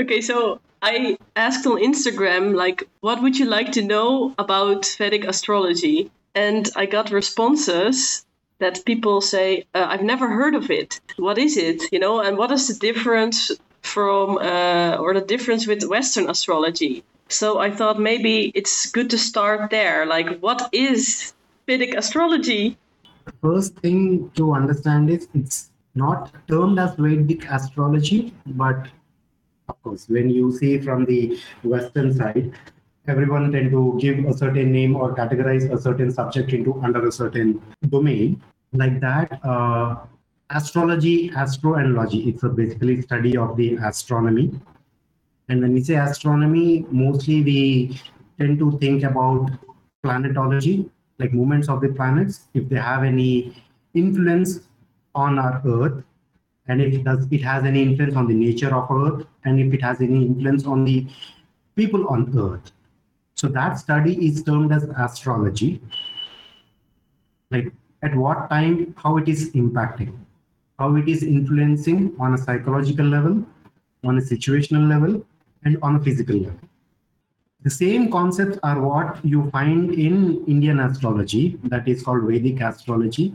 [0.00, 5.24] Okay, so I asked on Instagram, like, what would you like to know about Vedic
[5.24, 6.10] astrology?
[6.34, 8.24] And I got responses
[8.60, 11.00] that people say, uh, I've never heard of it.
[11.18, 11.82] What is it?
[11.92, 13.50] You know, and what is the difference
[13.82, 17.04] from, uh, or the difference with Western astrology?
[17.28, 20.06] So I thought maybe it's good to start there.
[20.06, 21.34] Like, what is
[21.66, 22.78] Vedic astrology?
[23.42, 28.88] First thing to understand is it's not termed as Vedic astrology, but
[29.70, 32.52] of course, when you see from the Western side,
[33.06, 37.12] everyone tend to give a certain name or categorize a certain subject into under a
[37.12, 38.42] certain domain.
[38.72, 39.96] Like that uh,
[40.50, 44.50] astrology astroenology it's a basically study of the astronomy.
[45.48, 48.00] And when we say astronomy mostly we
[48.38, 49.50] tend to think about
[50.04, 53.62] planetology like movements of the planets if they have any
[53.94, 54.60] influence
[55.14, 56.04] on our earth
[56.70, 59.78] and if it does it has any influence on the nature of earth and if
[59.78, 60.98] it has any influence on the
[61.80, 62.72] people on earth
[63.40, 65.80] so that study is termed as astrology.
[67.50, 67.72] Like
[68.02, 70.14] at what time, how it is impacting,
[70.78, 73.42] how it is influencing on a psychological level,
[74.04, 75.24] on a situational level,
[75.64, 76.60] and on a physical level.
[77.62, 83.34] The same concepts are what you find in Indian astrology, that is called Vedic astrology.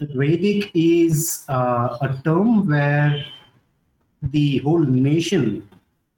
[0.00, 3.22] Vedic is uh, a term where
[4.22, 5.68] the whole nation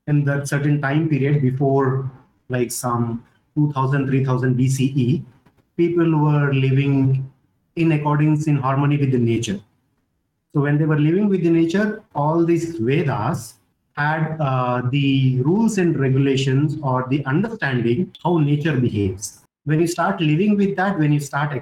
[0.07, 2.11] in that certain time period before
[2.49, 3.25] like some
[3.57, 5.25] 2000, 3000 BCE,
[5.77, 7.29] people were living
[7.77, 9.61] in accordance, in harmony with the nature.
[10.55, 13.55] So when they were living with the nature, all these Vedas
[13.97, 19.45] had uh, the rules and regulations or the understanding how nature behaves.
[19.65, 21.53] When you start living with that, when you start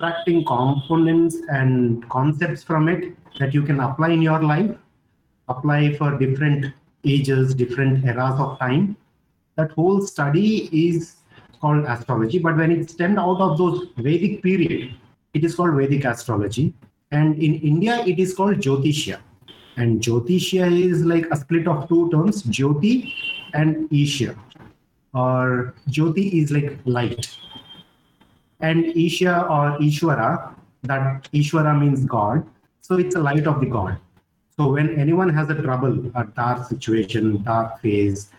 [0.00, 4.70] extracting components and concepts from it that you can apply in your life,
[5.48, 6.72] apply for different
[7.04, 8.96] ages, different eras of time,
[9.56, 11.16] that whole study is
[11.60, 12.38] called astrology.
[12.38, 14.94] But when it stemmed out of those Vedic period,
[15.34, 16.72] it is called Vedic astrology.
[17.10, 19.18] And in India, it is called Jyotishya.
[19.76, 23.12] And Jyotishya is like a split of two terms, Jyoti
[23.52, 24.34] and Isha.
[25.12, 27.36] Or Jyoti is like light.
[28.60, 32.46] And Isha or Ishwara, that Ishwara means God.
[32.80, 33.98] So it's a light of the God.
[34.56, 38.30] So when anyone has a trouble, a dark situation, dark phase,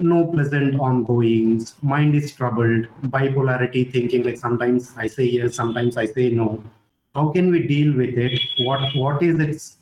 [0.00, 6.06] no pleasant ongoings, mind is troubled, bipolarity thinking, like sometimes I say yes, sometimes I
[6.06, 6.64] say no.
[7.14, 8.40] How can we deal with it?
[8.60, 9.76] What what is its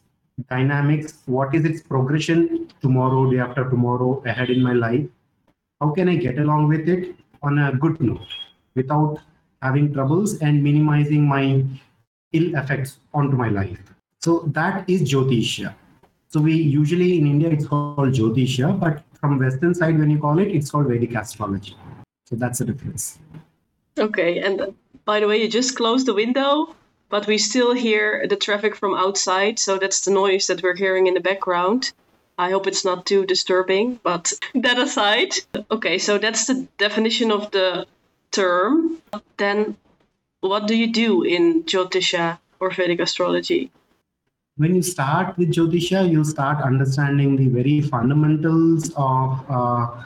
[0.51, 1.23] dynamics?
[1.27, 5.07] What is its progression tomorrow, day after tomorrow, ahead in my life?
[5.81, 8.35] How can I get along with it on a good note
[8.75, 9.19] without
[9.63, 11.65] having troubles and minimizing my
[12.33, 13.79] ill effects onto my life?
[14.21, 15.75] So that is Jyotishya.
[16.29, 20.39] So we usually in India it's called Jyotishya, but from Western side, when you call
[20.39, 21.77] it, it's called Vedic astrology.
[22.27, 23.19] So that's the difference.
[23.99, 26.75] Okay, and by the way, you just closed the window,
[27.09, 31.07] but we still hear the traffic from outside, so that's the noise that we're hearing
[31.07, 31.93] in the background.
[32.39, 35.35] I hope it's not too disturbing, but that aside,
[35.71, 37.87] okay, so that's the definition of the
[38.31, 39.03] term.
[39.37, 39.77] Then,
[40.41, 43.71] what do you do in Jyotisha or Vedic astrology?
[44.61, 50.03] when you start with Jyotisha, you start understanding the very fundamentals of uh,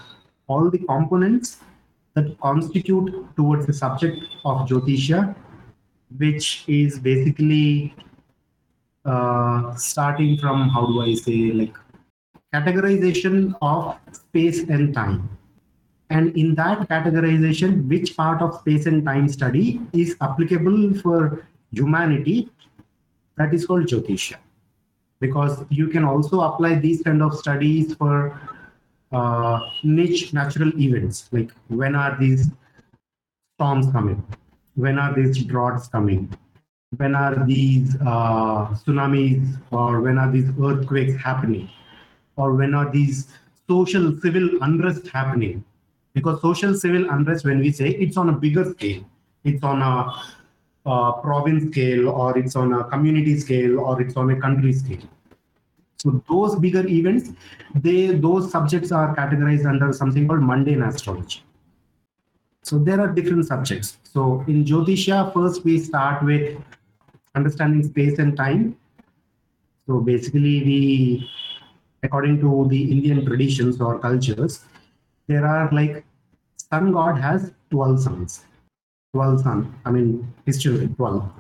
[0.47, 1.59] all the components
[2.15, 5.35] that constitute towards the subject of Jyotisha,
[6.19, 7.97] which is basically
[9.05, 11.75] uh, starting from, how do I say, like
[12.55, 15.29] categorization of space and time.
[16.15, 22.51] And in that categorization, which part of space and time study is applicable for humanity?
[23.37, 24.37] That is called Jyotisha.
[25.19, 28.41] Because you can also apply these kind of studies for
[29.11, 31.29] uh, niche natural events.
[31.33, 32.49] Like when are these
[33.57, 34.25] storms coming?
[34.77, 36.33] When are these droughts coming?
[36.97, 41.69] When are these uh, tsunamis or when are these earthquakes happening?
[42.37, 43.33] Or when are these
[43.67, 45.65] social civil unrest happening
[46.15, 49.05] because social civil unrest when we say it's on a bigger scale
[49.45, 54.41] it's on a province scale or it's on a community scale or it's on a
[54.41, 55.09] country scale.
[55.97, 57.31] So those bigger events,
[57.75, 61.43] they those subjects are categorized under something called mundane astrology.
[62.63, 63.99] So there are different subjects.
[64.03, 66.59] So in Jyotisha, first we start with
[67.35, 68.77] understanding space and time.
[69.87, 71.31] So basically, we,
[72.03, 74.65] according to the Indian traditions or cultures,
[75.27, 76.05] there are like
[76.57, 78.45] sun god has 12 sons
[79.15, 79.75] 12 sun.
[79.85, 81.31] I mean, his children 12.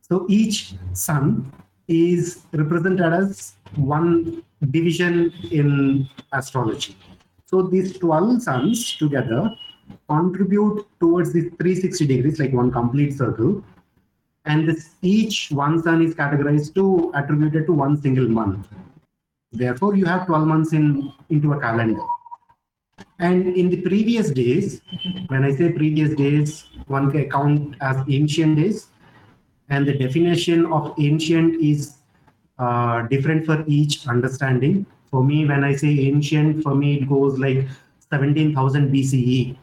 [0.00, 1.52] So each sun
[1.88, 6.96] is represented as one division in astrology.
[7.46, 9.50] So these 12 suns together
[10.08, 13.64] contribute towards these 360 degrees, like one complete circle.
[14.44, 18.68] And this each one sun is categorized to attributed to one single month.
[19.50, 22.00] Therefore, you have 12 months in into a calendar.
[23.18, 24.80] And in the previous days,
[25.26, 28.88] when I say previous days, one can count as ancient days.
[29.70, 31.96] And the definition of ancient is
[32.58, 34.86] uh, different for each understanding.
[35.10, 37.66] For me, when I say ancient, for me, it goes like
[38.10, 39.56] 17,000 BCE.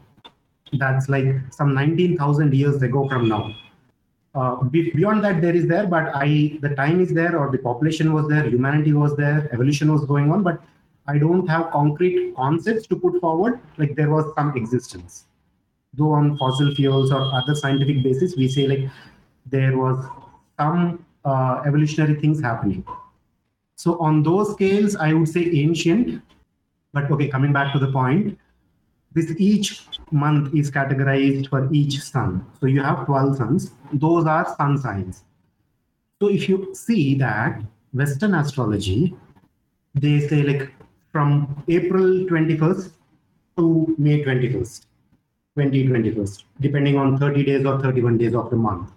[0.74, 3.56] That's like some 19,000 years ago from now.
[4.34, 8.12] Uh, beyond that, there is there, but I the time is there, or the population
[8.12, 10.62] was there, humanity was there, evolution was going on, but
[11.08, 13.60] I don't have concrete concepts to put forward.
[13.78, 15.26] Like there was some existence,
[15.94, 18.90] though on fossil fuels or other scientific basis, we say like
[19.46, 20.04] there was
[20.60, 22.84] some uh, evolutionary things happening.
[23.76, 26.22] So on those scales, I would say ancient.
[26.94, 28.40] But okay, coming back to the point,
[29.14, 32.46] this each month is categorized for each sun.
[32.60, 33.72] So you have 12 suns.
[33.94, 35.24] Those are sun signs.
[36.22, 37.62] So if you see that
[37.94, 39.16] Western astrology,
[39.94, 40.72] they say like
[41.16, 42.92] from April 21st
[43.56, 44.82] to May 21st,
[45.58, 48.92] 2021st, depending on 30 days or 31 days of the month.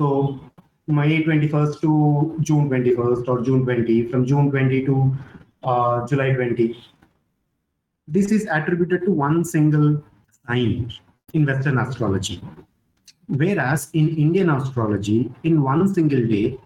[0.00, 0.40] So
[0.88, 5.16] May 21st to June 21st or June 20, from June 20 to
[5.62, 6.76] uh, July 20.
[8.08, 10.02] This is attributed to one single
[10.48, 10.92] sign
[11.32, 12.42] in Western astrology.
[13.28, 16.58] Whereas in Indian astrology, in one single day,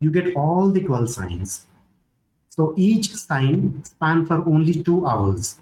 [0.00, 1.66] you get all the 12 signs.
[2.56, 5.58] So each sign span for only two hours.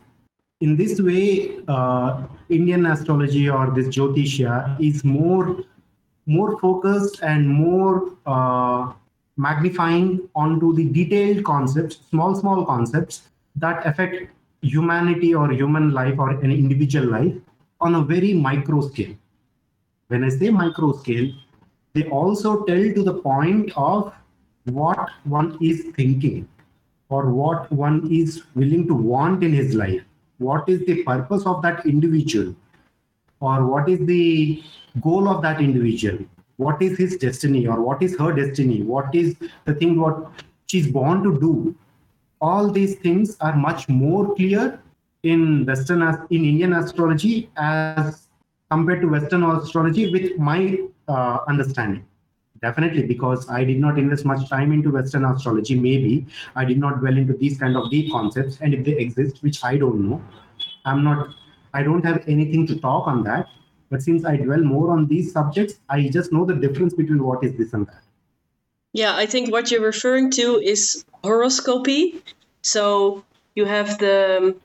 [0.61, 5.65] In this way, uh, Indian astrology or this Jyotisha is more
[6.27, 8.93] more focused and more uh,
[9.39, 13.23] magnifying onto the detailed concepts, small, small concepts
[13.57, 14.31] that affect
[14.61, 17.35] humanity or human life or an individual life
[17.81, 19.17] on a very micro scale.
[20.09, 21.33] When I say micro scale,
[21.95, 24.13] they also tell to the point of
[24.65, 26.47] what one is thinking
[27.13, 30.03] or what one is willing to want in his life.
[30.39, 32.55] What is the purpose of that individual?
[33.41, 34.63] Or what is the
[35.01, 36.19] goal of that individual
[36.57, 40.31] what is his destiny or what is her destiny what is the thing what
[40.67, 41.75] she's born to do
[42.41, 44.81] all these things are much more clear
[45.23, 48.29] in western in indian astrology as
[48.71, 50.79] compared to western astrology with my
[51.09, 52.05] uh, understanding
[52.63, 56.27] definitely because i did not invest much time into western astrology maybe
[56.57, 59.65] i did not dwell into these kind of deep concepts and if they exist which
[59.65, 60.23] i don't know
[60.85, 61.35] i'm not
[61.75, 63.47] i don't have anything to talk on that
[63.93, 67.45] but since I dwell more on these subjects, I just know the difference between what
[67.45, 68.03] is this and that.
[68.95, 72.23] Yeah, I think what you're referring to is horoscopy.
[72.63, 73.23] So
[73.55, 74.61] you have the um,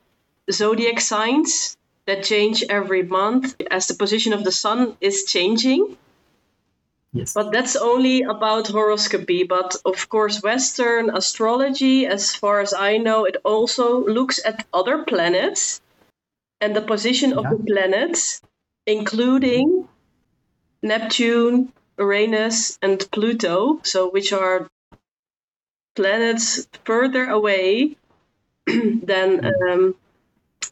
[0.50, 5.98] zodiac signs that change every month as the position of the sun is changing.
[7.18, 7.34] Yes.
[7.34, 9.42] But that's only about horoscopy.
[9.44, 15.04] But of course, Western astrology, as far as I know, it also looks at other
[15.04, 15.80] planets
[16.60, 17.38] and the position yeah.
[17.38, 18.40] of the planets
[18.88, 19.86] including
[20.82, 24.66] Neptune, Uranus, and Pluto, so which are
[25.94, 27.96] planets further away
[28.66, 29.94] than um,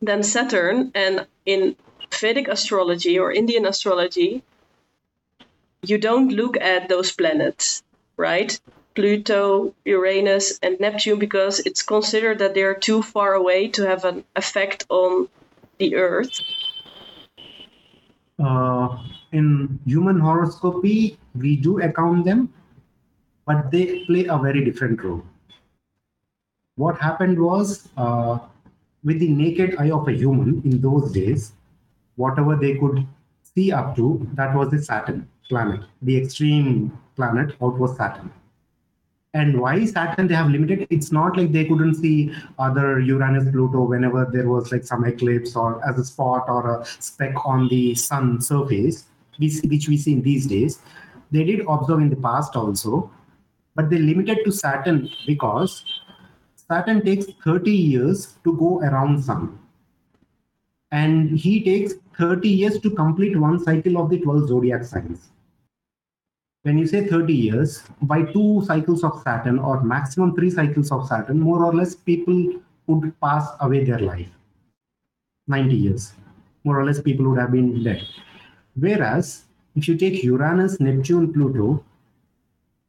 [0.00, 0.92] than Saturn.
[0.94, 1.76] And in
[2.20, 4.42] Vedic astrology or Indian astrology,
[5.88, 7.82] you don't look at those planets,
[8.16, 8.58] right?
[8.94, 14.24] Pluto, Uranus, and Neptune because it's considered that they're too far away to have an
[14.34, 15.28] effect on
[15.78, 16.40] the Earth
[18.38, 18.88] uh,
[19.32, 22.52] in human horoscopy, we do account them,
[23.46, 25.22] but they play a very different role.
[26.76, 28.38] What happened was, uh,
[29.02, 31.52] with the naked eye of a human in those days,
[32.16, 33.06] whatever they could
[33.54, 35.80] see up to, that was the Saturn planet.
[36.02, 38.32] The extreme planet out was Saturn.
[39.36, 43.82] And why saturn they have limited it's not like they couldn't see other uranus pluto
[43.82, 47.94] whenever there was like some eclipse or as a spot or a speck on the
[47.94, 49.04] sun surface
[49.38, 50.80] which we see in these days.
[51.32, 53.10] They did observe in the past also
[53.74, 55.84] but they limited to saturn because
[56.56, 59.58] saturn takes 30 years to go around sun.
[60.92, 65.28] And he takes 30 years to complete one cycle of the 12 zodiac signs
[66.66, 71.06] when you say 30 years, by two cycles of Saturn or maximum three cycles of
[71.06, 72.54] Saturn, more or less people
[72.88, 74.28] would pass away their life.
[75.46, 76.14] 90 years,
[76.64, 78.02] more or less people would have been dead.
[78.74, 79.44] Whereas
[79.76, 81.84] if you take Uranus, Neptune, Pluto,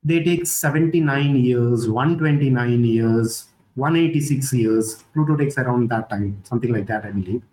[0.03, 5.03] they take 79 years, 129 years, 186 years.
[5.13, 7.43] Pluto takes around that time, something like that, I believe.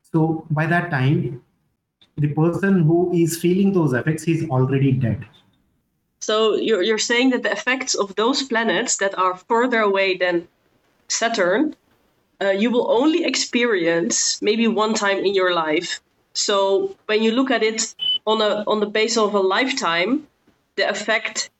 [0.00, 1.42] So by that time,
[2.16, 5.26] the person who is feeling those effects is already dead.
[6.26, 10.48] So you're, you're saying that the effects of those planets that are further away than
[11.06, 11.76] Saturn,
[12.42, 16.00] uh, you will only experience maybe one time in your life.
[16.32, 17.94] So when you look at it
[18.26, 20.26] on a on the base of a lifetime,
[20.74, 21.50] the effect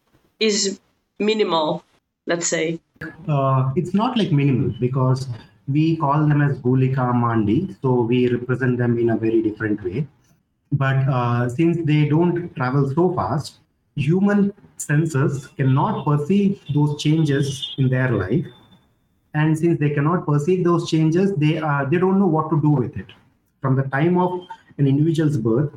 [0.40, 0.80] is
[1.20, 1.85] minimal.
[2.26, 2.80] Let's say.
[3.28, 5.28] Uh, it's not like minimal because
[5.68, 10.08] we call them as Gulika Mandi, so we represent them in a very different way.
[10.73, 13.61] But uh, since they don't travel so fast,
[13.97, 18.47] human senses cannot perceive those changes in their life.
[19.35, 22.71] And since they cannot perceive those changes, they are they don't know what to do
[22.71, 23.07] with it.
[23.61, 24.47] From the time of
[24.79, 25.73] an individual's birth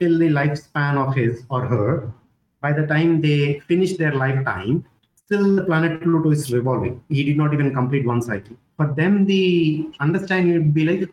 [0.00, 2.12] till the lifespan of his or her,
[2.60, 4.84] by the time they finish their lifetime,
[5.16, 7.02] still the planet Pluto is revolving.
[7.08, 8.56] He did not even complete one cycle.
[8.76, 11.10] For them, the understanding would be like,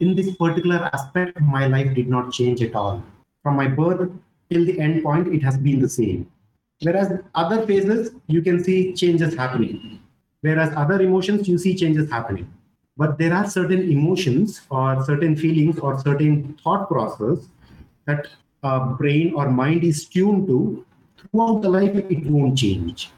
[0.00, 3.02] in this particular aspect, my life did not change at all.
[3.42, 4.10] From my birth
[4.50, 6.30] till the end point, it has been the same.
[6.82, 10.00] Whereas other phases, you can see changes happening.
[10.40, 12.52] Whereas other emotions, you see changes happening.
[12.96, 17.48] But there are certain emotions or certain feelings or certain thought process
[18.06, 18.28] that
[18.98, 20.84] brain or mind is tuned to
[21.18, 23.10] throughout the life, it won't change.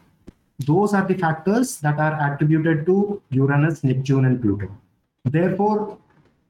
[0.60, 4.68] Those are the factors that are attributed to Uranus, Neptune, and Pluto.
[5.24, 5.98] Therefore,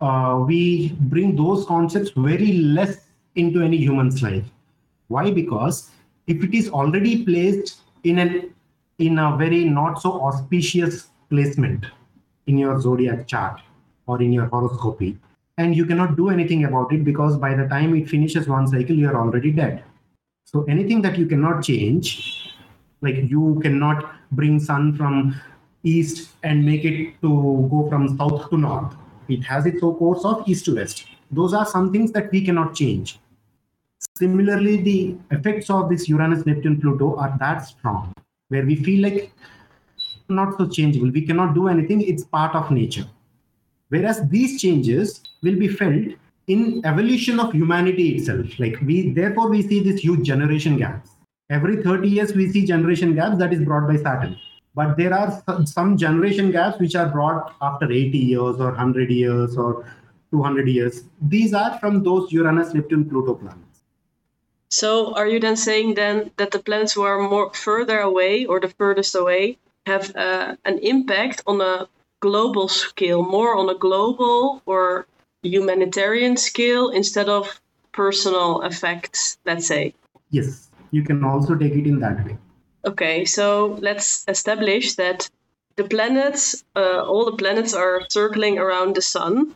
[0.00, 2.98] uh, we bring those concepts very less
[3.36, 4.44] into any human's life.
[5.12, 5.30] Why?
[5.30, 5.90] Because
[6.26, 8.54] if it is already placed in an
[8.98, 11.86] in a very not so auspicious placement
[12.46, 13.60] in your zodiac chart
[14.06, 15.16] or in your horoscopy,
[15.58, 18.96] and you cannot do anything about it because by the time it finishes one cycle,
[18.96, 19.84] you are already dead.
[20.44, 22.54] So anything that you cannot change,
[23.00, 25.40] like you cannot bring sun from
[25.82, 28.94] east and make it to go from south to north.
[29.28, 31.06] It has its own course of east to west.
[31.30, 33.18] Those are some things that we cannot change.
[34.18, 38.12] Similarly, the effects of this Uranus, Neptune, Pluto are that strong,
[38.48, 39.32] where we feel like
[40.28, 41.10] not so changeable.
[41.10, 42.02] We cannot do anything.
[42.02, 43.06] It's part of nature.
[43.88, 46.06] Whereas these changes will be felt
[46.46, 48.46] in evolution of humanity itself.
[48.58, 51.10] Like we, therefore, we see this huge generation gaps.
[51.50, 54.36] Every 30 years, we see generation gaps that is brought by Saturn.
[54.74, 59.56] But there are some generation gaps which are brought after 80 years or 100 years
[59.56, 59.84] or
[60.30, 61.04] 200 years.
[61.20, 63.71] These are from those Uranus, Neptune, Pluto planets.
[64.72, 68.58] So are you then saying then that the planets who are more further away or
[68.58, 71.88] the furthest away have uh, an impact on a
[72.20, 75.06] global scale, more on a global or
[75.42, 77.60] humanitarian scale instead of
[77.92, 79.92] personal effects, let's say?
[80.30, 82.38] Yes, you can also take it in that way.
[82.86, 85.28] Okay, so let's establish that
[85.76, 89.54] the planets, uh, all the planets are circling around the sun.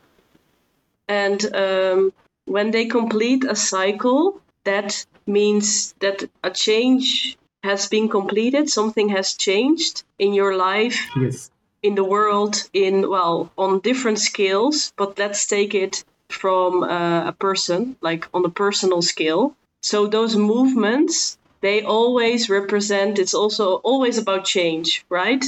[1.08, 2.12] And um,
[2.44, 9.34] when they complete a cycle, that means that a change has been completed, something has
[9.34, 10.98] changed in your life.
[11.16, 11.50] Yes.
[11.82, 17.32] In the world, in well, on different scales, but let's take it from uh, a
[17.32, 19.56] person, like on a personal scale.
[19.82, 25.44] So those movements they always represent it's also always about change right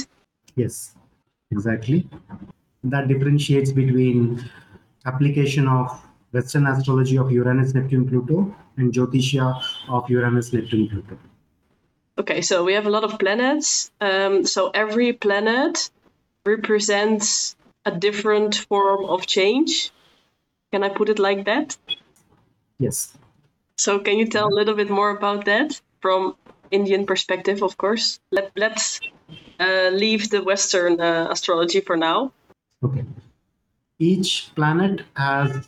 [0.55, 0.95] yes
[1.51, 2.07] exactly
[2.83, 4.43] that differentiates between
[5.05, 5.85] application of
[6.31, 11.17] western astrology of uranus neptune pluto and jyotisha of uranus neptune pluto
[12.17, 15.89] okay so we have a lot of planets um, so every planet
[16.45, 17.55] represents
[17.85, 19.91] a different form of change
[20.71, 21.77] can i put it like that
[22.79, 23.17] yes
[23.77, 26.35] so can you tell a little bit more about that from
[26.71, 28.19] Indian perspective, of course.
[28.31, 28.99] Let, let's
[29.59, 32.31] uh, leave the Western uh, astrology for now.
[32.83, 33.05] Okay.
[33.97, 35.67] Each planet has,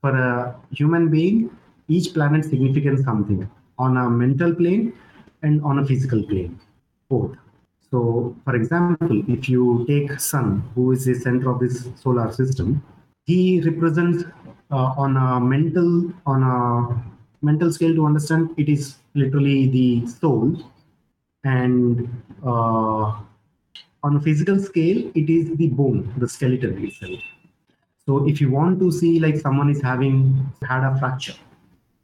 [0.00, 1.50] for a human being,
[1.88, 3.48] each planet signifies something
[3.78, 4.92] on a mental plane
[5.42, 6.58] and on a physical plane,
[7.08, 7.36] both.
[7.90, 12.82] So, for example, if you take Sun, who is the center of this solar system,
[13.26, 14.24] he represents
[14.70, 17.12] uh, on a mental, on a
[17.42, 20.56] mental scale to understand it is literally the soul
[21.44, 22.08] and
[22.46, 23.12] uh,
[24.04, 27.20] on a physical scale it is the bone the skeleton itself
[28.06, 31.34] so if you want to see like someone is having had a fracture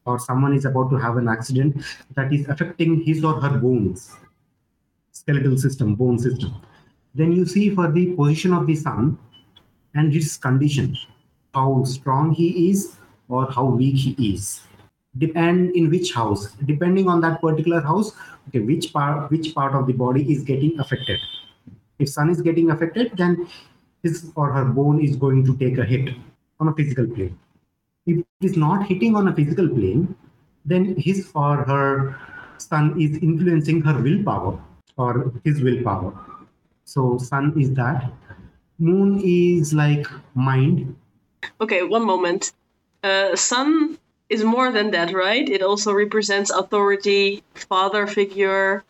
[0.09, 1.85] or someone is about to have an accident
[2.15, 4.11] that is affecting his or her bones
[5.19, 6.55] skeletal system bone system.
[7.15, 9.19] Then you see for the position of the sun
[9.95, 10.97] and his condition
[11.55, 12.97] how strong he is
[13.29, 14.61] or how weak he is.
[15.19, 16.53] Depend in which house?
[16.65, 18.13] Depending on that particular house
[18.49, 21.21] okay which part which part of the body is getting affected?
[21.99, 23.49] If sun is getting affected, then
[24.03, 26.15] his or her bone is going to take a hit
[26.61, 27.37] on a physical plane.
[28.09, 30.17] If it is not hitting on a physical plane,
[30.65, 32.17] then his or her
[32.57, 34.59] sun is influencing her willpower
[34.97, 36.13] or his willpower.
[36.85, 38.11] So sun is that.
[38.79, 40.97] Moon is like mind.
[41.61, 42.53] Okay, one moment.
[43.05, 43.99] Uh, sun
[44.31, 45.47] is more than that, right?
[45.47, 48.85] It also represents authority, father figure.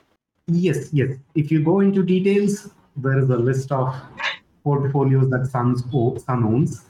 [0.47, 1.17] Yes, yes.
[1.35, 3.95] If you go into details, there is a list of
[4.65, 5.83] portfolios that Sun's
[6.25, 6.85] Sun owns.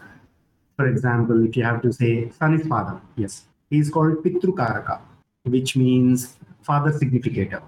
[0.78, 5.00] For example, if you have to say Sun is father, yes, he's called Pitru Karaka,
[5.42, 7.60] which means father significator.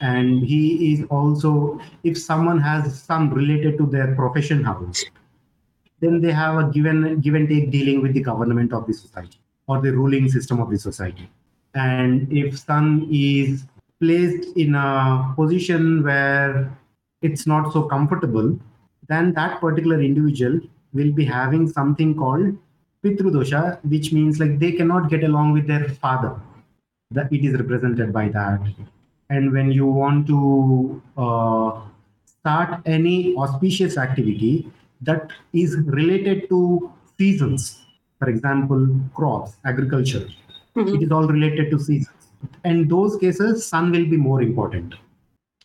[0.00, 5.02] And he is also, if someone has some related to their profession house,
[6.00, 9.40] then they have a given give and take dealing with the government of the society
[9.66, 11.30] or the ruling system of the society.
[11.74, 13.64] And if sun is
[13.98, 16.70] placed in a position where
[17.22, 18.58] it's not so comfortable,
[19.08, 20.60] then that particular individual
[20.98, 22.56] will be having something called
[23.04, 23.62] Pitrudosha,
[23.94, 26.34] which means like they cannot get along with their father.
[27.10, 28.60] That it is represented by that.
[29.30, 31.80] And when you want to uh,
[32.24, 34.70] start any auspicious activity
[35.02, 37.86] that is related to seasons,
[38.18, 40.26] for example, crops, agriculture,
[40.76, 40.94] Mhm.
[40.94, 42.30] it is all related to seasons.
[42.64, 44.94] And those cases, sun will be more important.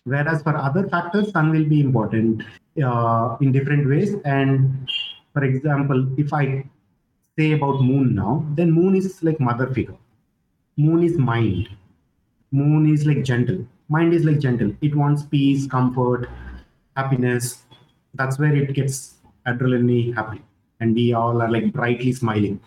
[0.05, 2.43] Whereas for other factors, sun will be important
[2.83, 4.15] uh, in different ways.
[4.25, 4.89] And
[5.33, 6.65] for example, if I
[7.37, 9.97] say about moon now, then moon is like mother figure.
[10.77, 11.69] Moon is mind.
[12.51, 13.65] Moon is like gentle.
[13.89, 14.73] Mind is like gentle.
[14.81, 16.29] It wants peace, comfort,
[16.95, 17.63] happiness.
[18.13, 19.15] That's where it gets
[19.47, 20.41] adrenaline happy.
[20.79, 22.59] And we all are like brightly smiling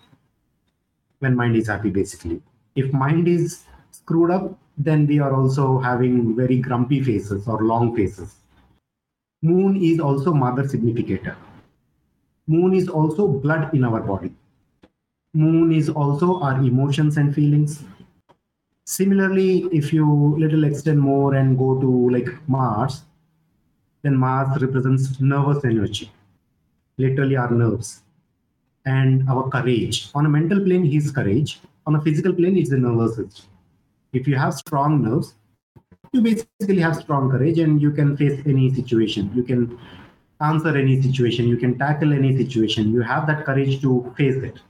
[1.21, 2.43] when mind is happy, basically.
[2.75, 7.97] If mind is screwed up, then we are also having very grumpy faces or long
[7.97, 8.37] faces.
[9.43, 11.37] Moon is also mother significator.
[12.47, 14.33] Moon is also blood in our body.
[15.35, 17.83] Moon is also our emotions and feelings.
[18.85, 23.03] Similarly, if you little extend more and go to like Mars,
[24.03, 26.13] then Mars represents nervous energy,
[26.97, 28.03] literally our nerves
[28.85, 30.09] and our courage.
[30.15, 31.61] On a mental plane, he's courage.
[31.87, 33.47] On a physical plane, it's the nervous system.
[34.13, 35.35] If you have strong nerves,
[36.13, 39.31] you basically have strong courage and you can face any situation.
[39.35, 39.79] You can
[40.41, 41.49] answer any situation.
[41.49, 42.93] You can tackle any situation.
[42.93, 44.61] You have that courage to face it,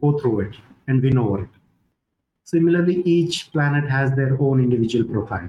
[0.00, 0.56] go through it,
[0.86, 1.50] and win over it.
[2.44, 5.48] Similarly, each planet has their own individual profile.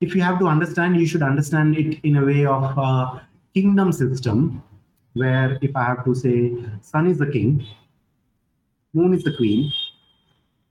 [0.00, 3.90] If you have to understand, you should understand it in a way of a kingdom
[3.90, 4.62] system
[5.14, 7.66] where if I have to say Sun is the king,
[8.92, 9.72] Moon is the queen,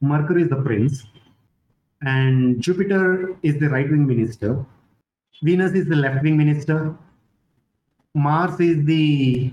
[0.01, 1.05] Mercury is the prince,
[2.03, 4.65] and Jupiter is the right wing minister,
[5.43, 6.95] Venus is the left wing minister,
[8.15, 9.51] Mars is the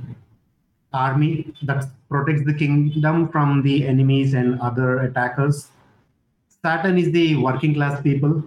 [0.92, 5.68] army that protects the kingdom from the enemies and other attackers.
[6.64, 8.40] Saturn is the working class people,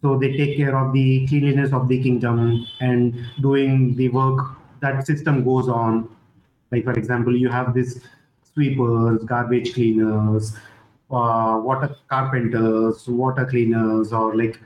[0.00, 5.06] so they take care of the cleanliness of the kingdom and doing the work that
[5.06, 6.08] system goes on.
[6.72, 8.00] Like for example, you have this
[8.54, 10.56] sweepers, garbage cleaners,
[11.10, 14.58] uh, water carpenters, water cleaners, or like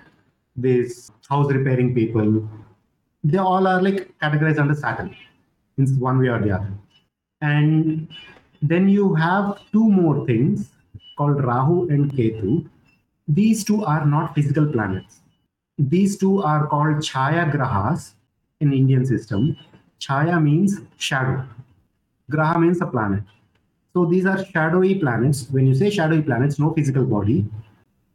[0.54, 2.48] this house repairing people.
[3.24, 5.16] They all are like categorized under Saturn
[5.78, 6.72] in one way or the other.
[7.40, 8.08] And
[8.62, 10.70] then you have two more things
[11.18, 12.68] called Rahu and Ketu.
[13.28, 15.20] These two are not physical planets.
[15.78, 18.12] These two are called Chaya Grahas
[18.60, 19.56] in Indian system.
[20.00, 21.44] Chaya means shadow.
[22.30, 23.22] Graha means a planet.
[23.94, 25.48] So these are shadowy planets.
[25.50, 27.46] When you say shadowy planets, no physical body,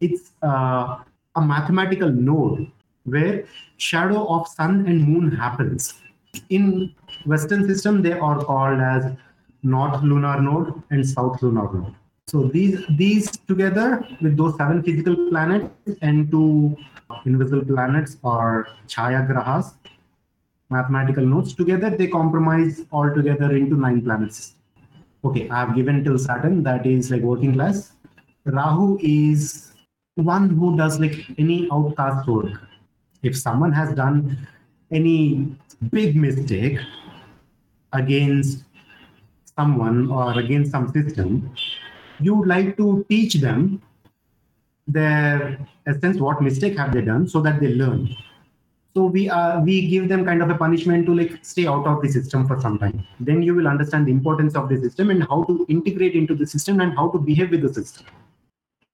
[0.02, 1.00] it's uh,
[1.36, 2.72] a mathematical node
[3.12, 3.46] where
[3.78, 5.96] shadow of sun and moon happens.
[6.50, 6.94] In
[7.26, 9.12] Western system, they are called as
[9.64, 11.96] north lunar node and south lunar node.
[12.28, 16.78] So these these together with those seven physical planets and two
[17.26, 19.74] invisible planets are Chaya Grahas,
[20.70, 21.56] mathematical nodes.
[21.56, 24.56] Together they comprise altogether into nine planets.
[25.26, 27.94] Okay, I have given till Saturn, that is like working class.
[28.46, 29.74] Rahu is
[30.16, 32.62] one who does like any outcast work.
[33.22, 34.48] If someone has done
[34.92, 35.56] any
[35.92, 36.80] big mistake
[37.94, 38.64] against
[39.58, 41.54] someone or against some system,
[42.20, 43.82] you would like to teach them
[44.88, 48.16] their essence, what mistake have they done, so that they learn.
[48.96, 52.02] So we uh, we give them kind of a punishment to like stay out of
[52.02, 53.06] the system for some time.
[53.20, 56.48] Then you will understand the importance of the system and how to integrate into the
[56.48, 58.08] system and how to behave with the system.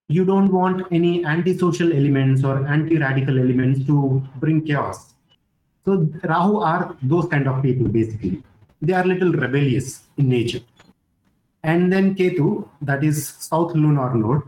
[0.07, 5.13] You don't want any antisocial elements or anti-radical elements to bring chaos.
[5.83, 8.43] So Rahu are those kind of people basically.
[8.81, 10.61] They are little rebellious in nature.
[11.63, 14.43] And then Ketu, that is south lunar node.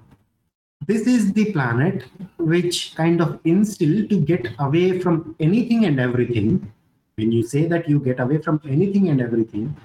[0.85, 2.05] This is the planet
[2.37, 6.71] which kind of instill to get away from anything and everything.
[7.15, 9.75] When you say that you get away from anything and everything,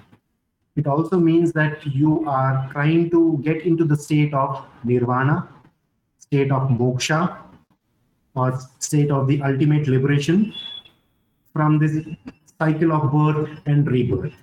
[0.75, 5.49] it also means that you are trying to get into the state of nirvana,
[6.33, 7.37] state of moksha,
[8.35, 10.51] or state of the ultimate liberation
[11.53, 11.97] from this
[12.57, 14.33] cycle of birth and rebirth.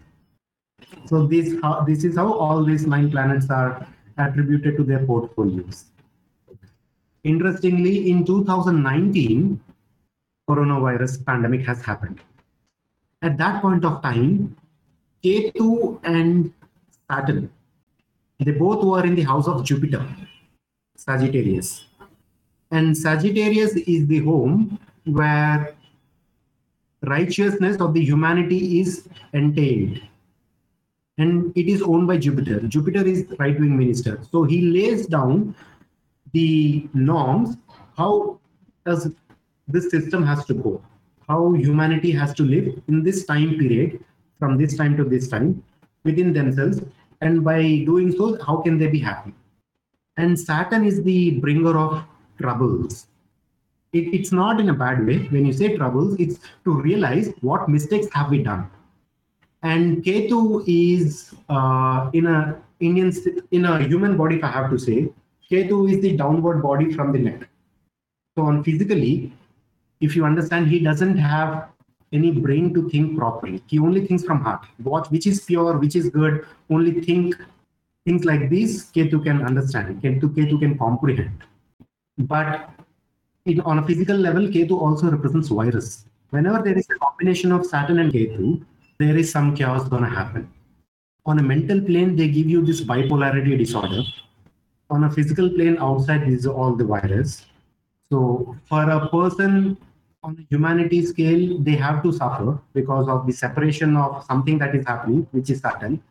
[1.06, 1.56] So this
[1.88, 3.86] this is how all these nine planets are
[4.18, 5.84] attributed to their portfolios.
[7.24, 9.60] Interestingly, in 2019,
[10.48, 12.20] coronavirus pandemic has happened.
[13.22, 14.56] At that point of time,
[15.24, 16.52] Ketu and
[17.10, 17.50] Saturn,
[18.38, 20.06] they both were in the house of Jupiter,
[21.00, 21.86] Sagittarius.
[22.70, 25.74] And Sagittarius is the home where
[27.02, 29.98] righteousness of the humanity is entailed.
[31.16, 32.60] And it is owned by Jupiter.
[32.60, 34.20] Jupiter is right wing minister.
[34.30, 35.54] So he lays down
[36.32, 37.56] the norms
[37.96, 38.38] how
[38.84, 39.10] does
[39.68, 40.82] this system has to go,
[41.28, 44.04] how humanity has to live in this time period,
[44.38, 45.62] from this time to this time,
[46.04, 46.80] within themselves.
[47.20, 49.34] And by doing so, how can they be happy?
[50.20, 52.04] And Saturn is the bringer of
[52.38, 53.06] troubles.
[53.94, 55.18] It, it's not in a bad way.
[55.34, 58.70] When you say troubles, it's to realize what mistakes have we done.
[59.62, 63.12] And Ketu is uh, in a Indian
[63.50, 65.08] in a human body, if I have to say,
[65.50, 67.48] Ketu is the downward body from the neck.
[68.36, 69.32] So on physically,
[70.00, 71.68] if you understand, he doesn't have
[72.12, 73.62] any brain to think properly.
[73.68, 74.66] He only thinks from heart.
[74.82, 76.44] What which is pure, which is good.
[76.68, 77.36] Only think
[78.10, 78.90] things like these.
[78.92, 80.02] Ketu can understand.
[80.02, 81.44] Ketu, Ketu can comprehend.
[82.18, 82.70] But
[83.46, 86.06] in, on a physical level, Ketu also represents virus.
[86.30, 88.64] Whenever there is a combination of Saturn and Ketu,
[88.98, 90.50] there is some chaos going to happen.
[91.26, 94.02] On a mental plane, they give you this bipolarity disorder.
[94.90, 97.46] On a physical plane, outside is all the virus.
[98.10, 99.76] So for a person
[100.22, 104.74] on the humanity scale, they have to suffer because of the separation of something that
[104.74, 106.02] is happening, which is Saturn,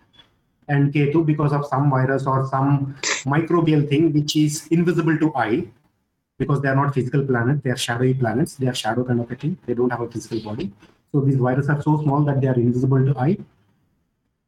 [0.70, 5.66] and Ketu because of some virus or some microbial thing which is invisible to eye
[6.38, 9.30] because they are not physical planets, they are shadowy planets, they are shadow kind of
[9.30, 10.72] a thing, they don't have a physical body.
[11.12, 13.38] So these viruses are so small that they are invisible to eye.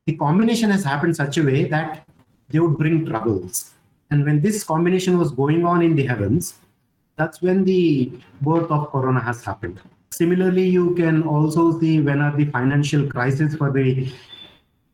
[0.05, 2.07] The combination has happened such a way that
[2.49, 3.71] they would bring troubles.
[4.09, 6.55] And when this combination was going on in the heavens,
[7.17, 9.79] that's when the birth of corona has happened.
[10.11, 14.11] Similarly, you can also see when are the financial crisis for the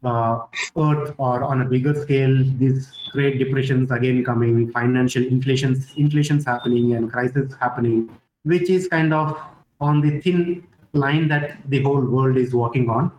[0.04, 0.40] uh,
[0.78, 6.94] earth or on a bigger scale, these great depressions again coming, financial inflations, inflations happening
[6.96, 8.10] and crisis happening,
[8.44, 9.38] which is kind of
[9.80, 13.12] on the thin line that the whole world is working on.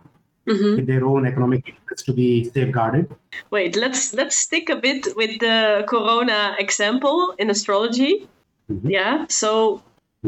[0.47, 0.77] Mm-hmm.
[0.77, 3.15] With their own economic interests to be safeguarded.
[3.51, 8.27] Wait, let's let's stick a bit with the corona example in astrology.
[8.71, 8.89] Mm-hmm.
[8.89, 9.27] Yeah.
[9.29, 9.83] So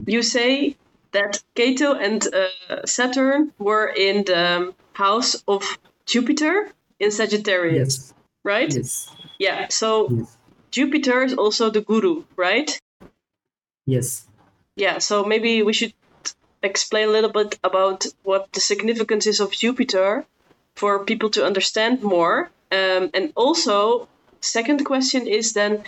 [0.04, 0.76] you say
[1.12, 5.78] that Ketu and uh, Saturn were in the house of
[6.11, 6.68] Jupiter
[6.99, 8.14] in Sagittarius, yes.
[8.42, 8.75] right?
[8.75, 9.11] Yes.
[9.38, 9.68] Yeah.
[9.68, 10.37] So yes.
[10.73, 12.79] Jupiter is also the guru, right?
[13.87, 14.27] Yes.
[14.75, 14.99] Yeah.
[14.99, 15.94] So maybe we should
[16.62, 20.27] explain a little bit about what the significance is of Jupiter
[20.75, 22.51] for people to understand more.
[22.73, 24.09] Um, and also,
[24.40, 25.85] second question is then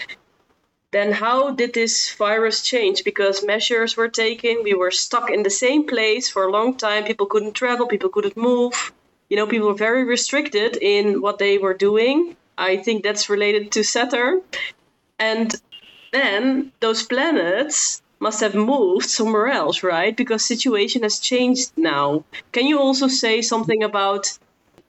[0.92, 3.02] then how did this virus change?
[3.02, 7.04] Because measures were taken, we were stuck in the same place for a long time.
[7.04, 8.92] People couldn't travel, people couldn't move.
[9.32, 12.36] You know, people were very restricted in what they were doing.
[12.58, 14.42] I think that's related to Saturn.
[15.18, 15.50] And
[16.12, 20.14] then those planets must have moved somewhere else, right?
[20.14, 22.24] Because situation has changed now.
[22.52, 24.38] Can you also say something about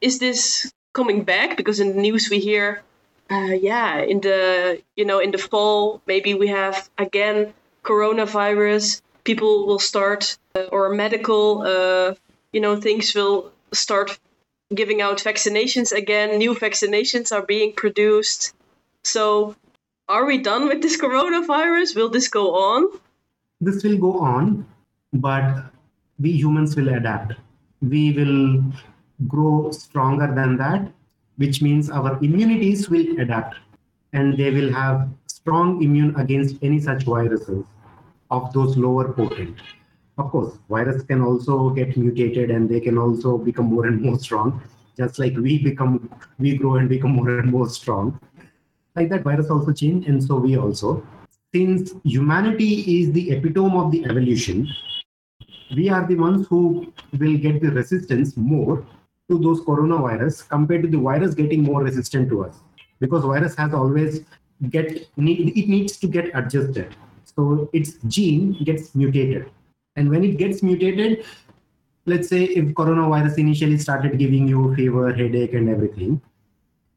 [0.01, 1.55] is this coming back?
[1.55, 2.83] Because in the news we hear
[3.29, 9.01] uh, yeah, in the you know in the fall maybe we have again coronavirus.
[9.23, 12.13] People will start uh, or medical uh,
[12.51, 14.19] you know things will start
[14.75, 16.37] giving out vaccinations again.
[16.37, 18.53] New vaccinations are being produced.
[19.03, 19.55] So,
[20.07, 21.95] are we done with this coronavirus?
[21.95, 22.99] Will this go on?
[23.61, 24.65] This will go on,
[25.13, 25.65] but
[26.19, 27.33] we humans will adapt.
[27.81, 28.63] We will
[29.27, 30.91] grow stronger than that
[31.37, 33.55] which means our immunities will adapt
[34.13, 37.63] and they will have strong immune against any such viruses
[38.29, 39.57] of those lower potent.
[40.17, 44.19] Of course, virus can also get mutated and they can also become more and more
[44.19, 44.61] strong,
[44.95, 48.19] just like we become, we grow and become more and more strong.
[48.95, 51.05] Like that, virus also change, and so we also.
[51.53, 54.67] Since humanity is the epitome of the evolution,
[55.75, 58.85] we are the ones who will get the resistance more
[59.29, 62.57] to those coronavirus compared to the virus getting more resistant to us
[62.99, 64.21] because virus has always
[64.69, 69.49] get it needs to get adjusted so its gene gets mutated
[69.95, 71.25] and when it gets mutated
[72.05, 76.21] let's say if coronavirus initially started giving you fever headache and everything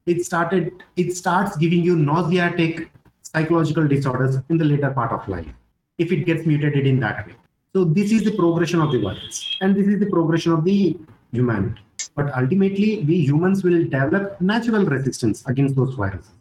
[0.06, 2.88] it started it starts giving you nauseatic
[3.22, 5.46] psychological disorders in the later part of life
[5.98, 7.34] if it gets mutated in that way.
[7.74, 10.96] So this is the progression of the virus and this is the progression of the
[11.32, 11.82] humanity.
[12.14, 16.32] But ultimately we humans will develop natural resistance against those viruses.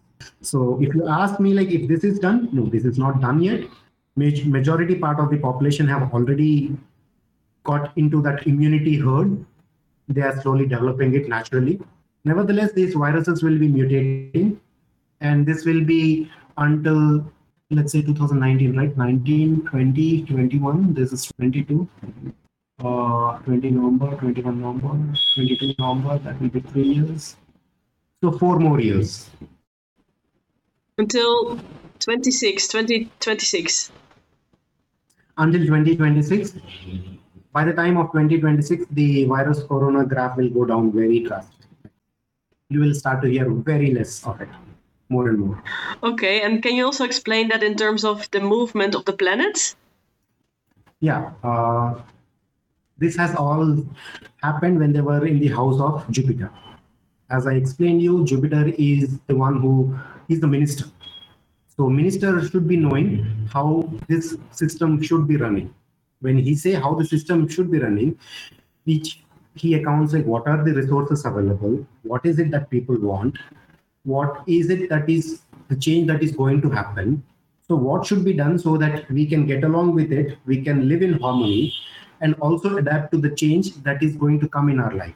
[0.42, 3.42] So if you ask me like if this is done no this is not done
[3.42, 3.64] yet
[4.16, 6.76] majority part of the population have already
[7.64, 9.46] got into that immunity herd.
[10.08, 11.82] They are slowly developing it naturally.
[12.24, 14.58] Nevertheless, these viruses will be mutating,
[15.22, 17.26] and this will be until
[17.72, 18.96] let's say 2019, right?
[18.96, 20.94] 19, 20, 21.
[20.94, 21.88] This is 22.
[22.80, 26.20] Uh, 20 November, 21 November, 22 November.
[26.20, 27.36] That will be three years.
[28.24, 29.30] So four more years.
[30.98, 31.60] Until
[32.00, 33.92] 26, 2026.
[35.38, 36.54] Until 2026
[37.56, 41.70] by the time of 2026, the virus corona graph will go down very drastically.
[42.70, 44.50] You will start to hear very less of it,
[45.08, 45.64] more and more.
[46.04, 49.78] Okay, and can you also explain that in terms of the movement of the planets?
[51.00, 52.02] Yeah, uh,
[52.98, 53.86] this has all
[54.44, 56.52] happened when they were in the house of Jupiter.
[57.30, 60.86] As I explained you, Jupiter is the one who is the minister.
[61.78, 65.74] So minister should be knowing how this system should be running
[66.22, 68.18] when he say how the system should be running,
[68.86, 69.22] which
[69.56, 73.38] he accounts like what are the resources available, what is it that people want,
[74.04, 77.24] what is it that is the change that is going to happen.
[77.68, 80.88] So what should be done so that we can get along with it, we can
[80.88, 81.74] live in harmony,
[82.22, 85.16] and also adapt to the change that is going to come in our life.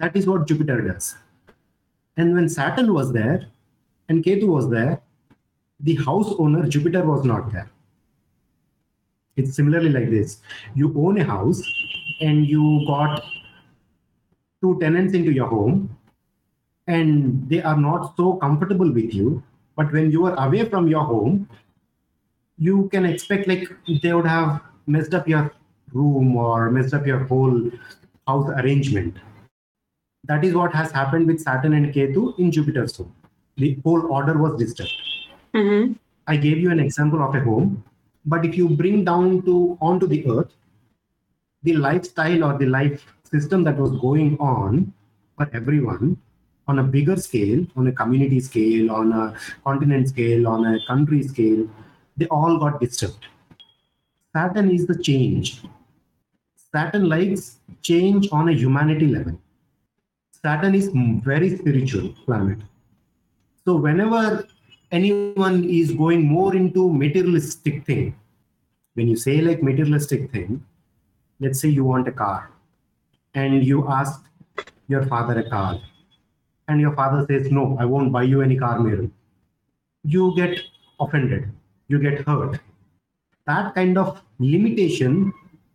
[0.00, 1.16] That is what Jupiter does.
[2.16, 3.46] And when Saturn was there
[4.08, 5.00] and Ketu was there,
[5.80, 7.70] the house owner Jupiter was not there.
[9.36, 10.40] It's similarly like this.
[10.74, 11.62] You own a house
[12.20, 13.22] and you got
[14.62, 15.96] two tenants into your home
[16.86, 19.42] and they are not so comfortable with you.
[19.76, 21.48] But when you are away from your home,
[22.56, 23.70] you can expect like
[24.02, 25.52] they would have messed up your
[25.92, 27.70] room or messed up your whole
[28.26, 29.16] house arrangement.
[30.24, 33.14] That is what has happened with Saturn and Ketu in Jupiter's home.
[33.56, 34.92] The whole order was disturbed.
[35.56, 35.92] Mm-hmm.
[36.26, 37.82] I gave you an example of a home
[38.26, 40.52] but if you bring down to onto the earth,
[41.62, 44.92] the lifestyle or the life system that was going on
[45.36, 46.16] for everyone
[46.66, 51.22] on a bigger scale, on a community scale, on a continent scale, on a country
[51.22, 51.68] scale,
[52.16, 53.26] they all got disturbed.
[54.34, 55.62] Saturn is the change.
[56.72, 59.40] Saturn likes change on a humanity level.
[60.42, 62.58] Saturn is very spiritual planet.
[63.64, 64.46] So whenever
[64.92, 68.14] anyone is going more into materialistic thing.
[68.94, 70.64] When you say like materialistic thing
[71.40, 72.50] let's say you want a car
[73.34, 74.24] and you ask
[74.88, 75.78] your father a car
[76.68, 79.10] and your father says no i won't buy you any car Meru.
[80.04, 80.58] you get
[80.98, 81.50] offended.
[81.88, 82.58] You get hurt.
[83.46, 85.32] That kind of limitation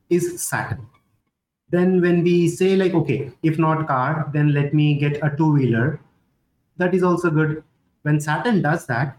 [0.10, 0.88] is saturn.
[1.70, 5.52] Then when we say like okay if not car then let me get a two
[5.54, 6.00] wheeler
[6.78, 7.64] that is also good
[8.04, 9.18] when Saturn does that,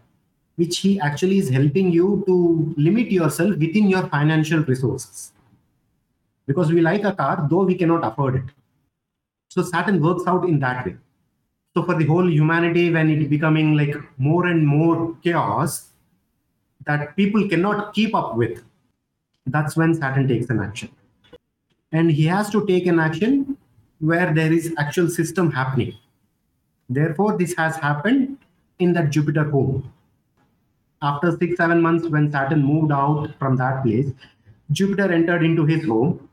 [0.55, 5.31] which he actually is helping you to limit yourself within your financial resources.
[6.45, 8.43] Because we like a car, though we cannot afford it.
[9.49, 10.97] So Saturn works out in that way.
[11.75, 15.89] So for the whole humanity, when it is becoming like more and more chaos
[16.85, 18.63] that people cannot keep up with,
[19.47, 20.89] that's when Saturn takes an action.
[21.91, 23.57] And he has to take an action
[23.99, 25.95] where there is actual system happening.
[26.89, 28.37] Therefore, this has happened
[28.79, 29.91] in that Jupiter home.
[31.01, 34.11] After six, seven months, when Saturn moved out from that place,
[34.71, 36.29] Jupiter entered into his home,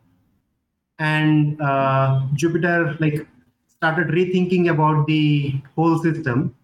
[0.98, 3.26] and uh, Jupiter like
[3.68, 6.54] started rethinking about the whole system.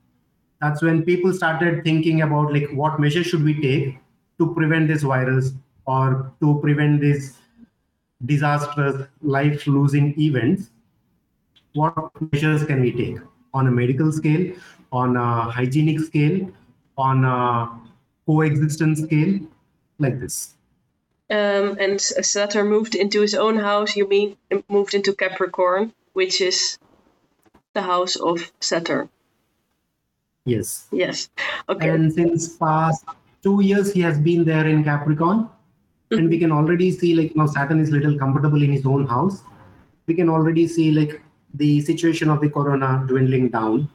[0.61, 3.99] That's when people started thinking about like what measures should we take
[4.39, 5.53] to prevent this virus
[5.87, 7.39] or to prevent these
[8.25, 10.71] disastrous life-losing events.
[11.75, 13.19] What measures can we take
[13.53, 14.55] on a medical scale?
[15.01, 16.39] On a hygienic scale,
[16.97, 17.39] on a
[18.27, 19.35] coexistence scale,
[19.99, 20.55] like this.
[21.29, 23.97] Um, and Saturn moved into his own house.
[23.97, 24.37] You mean
[24.69, 26.79] moved into Capricorn, which is
[27.75, 29.09] the house of Saturn.
[30.45, 30.87] Yes.
[30.93, 31.29] Yes.
[31.69, 31.89] Okay.
[31.89, 33.05] And since past
[33.43, 35.49] two years, he has been there in Capricorn,
[36.11, 36.29] and Mm-hmm.
[36.33, 39.43] we can already see like now Saturn is little comfortable in his own house.
[40.07, 41.21] We can already see like
[41.55, 43.89] the situation of the corona dwindling down.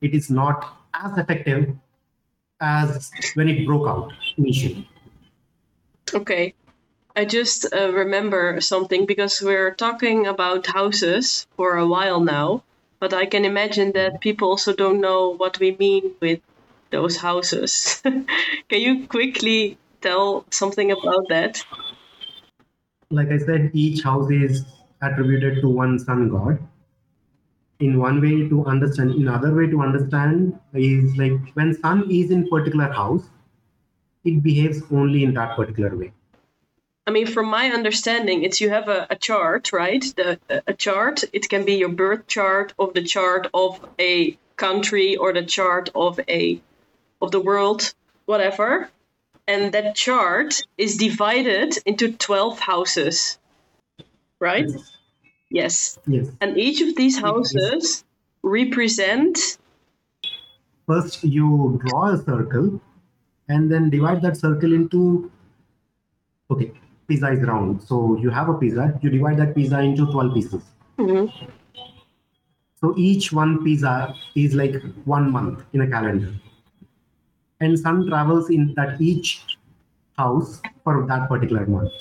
[0.00, 1.76] It is not as effective
[2.60, 4.88] as when it broke out initially.
[6.12, 6.54] Okay.
[7.16, 12.62] I just uh, remember something because we're talking about houses for a while now,
[13.00, 16.40] but I can imagine that people also don't know what we mean with
[16.90, 18.00] those houses.
[18.68, 21.64] can you quickly tell something about that?
[23.10, 24.64] Like I said, each house is
[25.02, 26.58] attributed to one sun god.
[27.80, 32.30] In one way to understand, in other way to understand is like when sun is
[32.30, 33.22] in particular house,
[34.22, 36.12] it behaves only in that particular way.
[37.06, 40.04] I mean, from my understanding, it's you have a, a chart, right?
[40.14, 41.24] The a chart.
[41.32, 45.88] It can be your birth chart of the chart of a country or the chart
[45.94, 46.60] of a
[47.22, 47.94] of the world,
[48.26, 48.90] whatever.
[49.48, 53.38] And that chart is divided into twelve houses,
[54.38, 54.68] right?
[54.68, 54.96] Yes.
[55.50, 55.98] Yes.
[56.06, 56.28] Yes.
[56.40, 58.04] And each of these houses
[58.42, 59.58] represent.
[60.86, 62.80] First, you draw a circle
[63.48, 65.30] and then divide that circle into.
[66.50, 66.72] Okay,
[67.08, 67.82] pizza is round.
[67.82, 70.62] So you have a pizza, you divide that pizza into 12 pieces.
[70.98, 71.32] Mhm.
[72.80, 76.32] So each one pizza is like one month in a calendar.
[77.60, 79.58] And sun travels in that each
[80.16, 81.92] house for that particular month.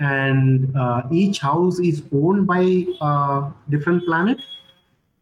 [0.00, 4.40] And uh, each house is owned by a different planet.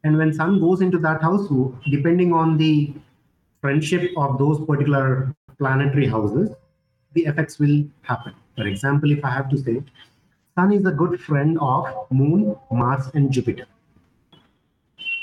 [0.05, 1.49] And when sun goes into that house,
[1.91, 2.93] depending on the
[3.61, 6.51] friendship of those particular planetary houses,
[7.15, 8.35] the effects will happen.
[8.57, 9.83] For example, if I have to say,
[10.55, 13.67] Sun is a good friend of Moon, Mars, and Jupiter.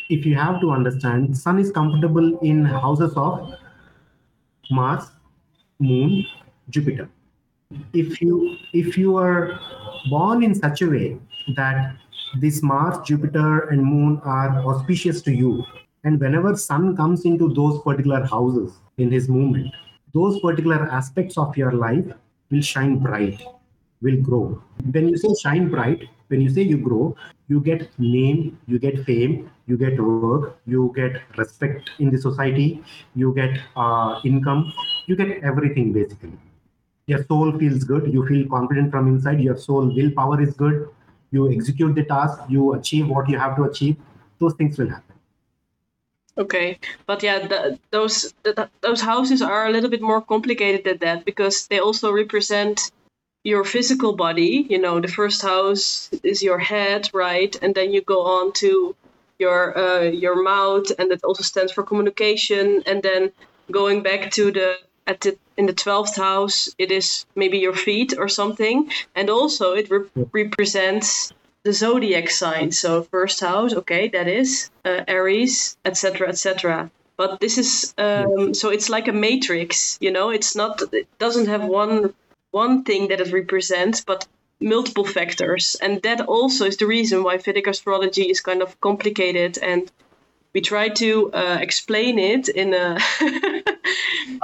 [0.10, 3.56] If you have to understand, Sun is comfortable in houses of
[4.70, 5.06] Mars,
[5.80, 6.24] Moon,
[6.70, 7.10] Jupiter.
[7.94, 9.60] If you if you are
[10.10, 11.18] born in such a way
[11.56, 11.96] that
[12.40, 15.64] this Mars, Jupiter, and Moon are auspicious to you,
[16.04, 19.74] and whenever Sun comes into those particular houses in his movement,
[20.14, 22.06] those particular aspects of your life
[22.50, 23.42] will shine bright
[24.04, 24.62] will grow.
[24.92, 27.16] When you say shine bright, when you say you grow,
[27.48, 32.84] you get name, you get fame, you get work, you get respect in the society,
[33.16, 34.74] you get uh, income,
[35.08, 36.34] you get everything basically.
[37.08, 40.88] Your soul feels good, you feel confident from inside, your soul willpower is good,
[41.32, 43.98] you execute the task, you achieve what you have to achieve,
[44.40, 45.14] those things will happen.
[46.36, 50.98] Okay, but yeah, the, those the, those houses are a little bit more complicated than
[51.00, 52.92] that because they also represent
[53.44, 54.66] your physical body.
[54.68, 58.96] You know, the first house is your head, right, and then you go on to
[59.38, 62.82] your uh, your mouth, and that also stands for communication.
[62.88, 63.32] And then
[63.70, 68.14] going back to the at the in the twelfth house, it is maybe your feet
[68.18, 71.32] or something, and also it re- represents
[71.64, 72.80] the zodiac signs.
[72.80, 76.92] So first house, okay, that is uh, Aries, etc., etc.
[77.16, 80.30] But this is um, so it's like a matrix, you know.
[80.30, 80.82] It's not.
[80.92, 82.14] It doesn't have one
[82.52, 84.28] one thing that it represents, but
[84.60, 89.58] multiple factors, and that also is the reason why Vedic astrology is kind of complicated
[89.58, 89.92] and.
[90.56, 93.00] We try to uh, explain it in a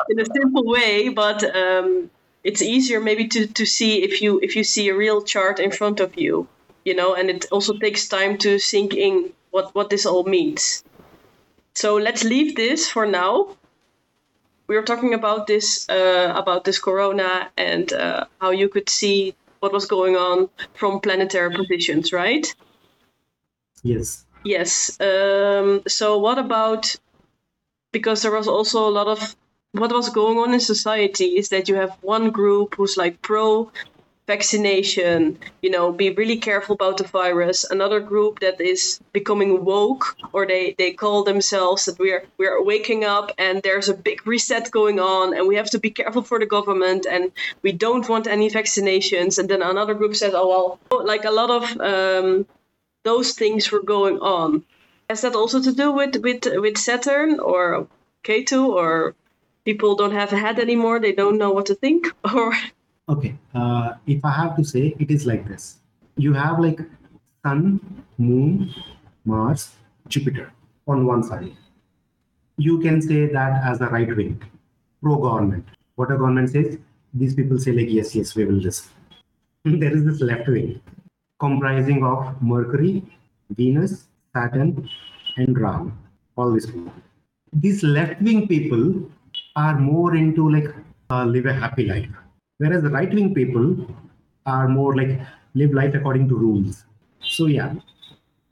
[0.10, 2.10] in a simple way, but um,
[2.44, 5.72] it's easier maybe to, to see if you if you see a real chart in
[5.72, 6.48] front of you
[6.86, 10.84] you know and it also takes time to sink in what what this all means.
[11.76, 13.56] So let's leave this for now.
[14.68, 19.36] We were talking about this uh, about this corona and uh, how you could see
[19.60, 22.46] what was going on from planetary positions right?
[23.84, 24.26] Yes.
[24.44, 26.96] yes um, so what about
[27.92, 29.36] because there was also a lot of
[29.72, 33.72] what was going on in society is that you have one group who's like pro
[34.30, 37.64] vaccination, you know, be really careful about the virus.
[37.64, 42.46] Another group that is becoming woke, or they, they call themselves that we are we
[42.46, 45.90] are waking up and there's a big reset going on, and we have to be
[45.90, 47.32] careful for the government, and
[47.64, 49.40] we don't want any vaccinations.
[49.40, 52.46] And then another group says, oh well, like a lot of um,
[53.04, 54.64] those things were going on.
[55.10, 57.88] Has that also to do with with with Saturn or
[58.24, 59.16] Ketu or
[59.66, 61.00] people don't have a head anymore?
[61.00, 62.54] They don't know what to think, or
[63.10, 63.36] Okay.
[63.56, 65.78] Uh, if I have to say, it is like this.
[66.16, 66.80] You have like
[67.44, 68.74] Sun, Moon,
[69.26, 69.72] Mars,
[70.08, 70.52] Jupiter
[70.88, 71.56] on one side.
[72.58, 74.44] You can say that as the right wing,
[75.02, 75.66] pro government.
[75.96, 76.78] What a government says,
[77.14, 78.92] these people say like yes, yes, we will listen.
[79.66, 80.80] there is this left wing
[81.40, 83.02] comprising of Mercury,
[83.50, 84.09] Venus,
[85.38, 85.92] And Rahu.
[86.36, 86.94] All these people.
[87.54, 89.10] These left wing people
[89.56, 90.74] are more into like
[91.10, 92.10] uh, live a happy life
[92.60, 93.88] Whereas the right wing people
[94.46, 95.20] are more like
[95.56, 96.84] live life according to rules.
[97.22, 97.74] So, yeah,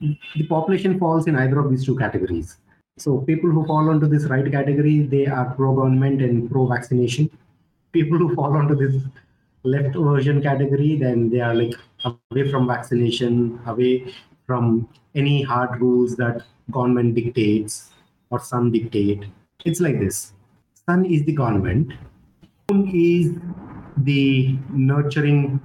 [0.00, 2.56] the population falls in either of these two categories.
[2.96, 7.30] So, people who fall into this right category, they are pro government and pro vaccination.
[7.92, 9.02] People who fall into this
[9.62, 11.74] left version category, then they are like
[12.04, 14.14] away from vaccination, away
[14.48, 17.90] from any hard rules that government dictates
[18.30, 19.26] or some dictate.
[19.64, 20.32] It's like this.
[20.86, 21.92] Sun is the government.
[22.70, 23.34] Moon is
[23.98, 25.60] the nurturing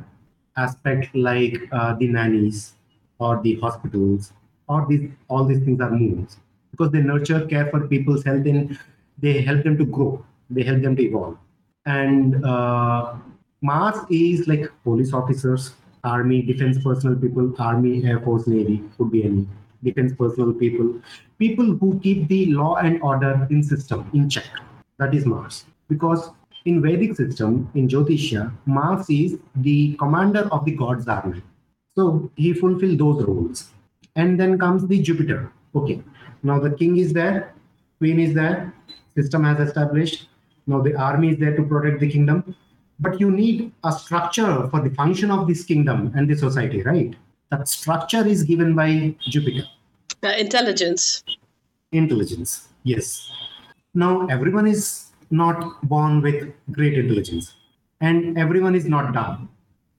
[0.57, 2.73] aspect like uh, the nannies
[3.19, 4.33] or the hospitals
[4.67, 6.37] or these all these things are moons
[6.71, 8.77] because they nurture care for people's health and
[9.17, 11.37] they help them to grow they help them to evolve
[11.85, 13.13] and uh,
[13.61, 15.73] mars is like police officers
[16.03, 19.47] army defense personnel people army air force navy could be any
[19.83, 20.93] defense personnel people
[21.39, 24.49] people who keep the law and order in system in check
[24.97, 26.31] that is mars because
[26.65, 31.41] in Vedic system, in Jyotisha, Mars is the commander of the god's army.
[31.95, 33.71] So he fulfilled those roles.
[34.15, 35.51] And then comes the Jupiter.
[35.75, 36.01] Okay.
[36.43, 37.53] Now the king is there,
[37.97, 38.73] queen is there,
[39.15, 40.29] system has established.
[40.67, 42.55] Now the army is there to protect the kingdom.
[42.99, 47.15] But you need a structure for the function of this kingdom and the society, right?
[47.49, 49.65] That structure is given by Jupiter.
[50.23, 51.23] Uh, intelligence.
[51.91, 53.31] Intelligence, yes.
[53.93, 57.53] Now everyone is not born with great intelligence
[58.01, 59.49] and everyone is not dumb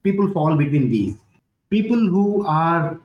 [0.05, 1.15] people fall between these
[1.75, 2.99] people who are